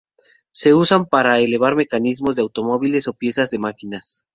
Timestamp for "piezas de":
3.13-3.59